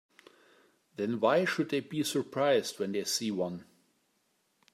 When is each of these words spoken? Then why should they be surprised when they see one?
Then 0.95 1.19
why 1.19 1.45
should 1.45 1.69
they 1.69 1.79
be 1.81 2.01
surprised 2.03 2.79
when 2.79 2.91
they 2.93 3.03
see 3.03 3.29
one? 3.29 3.65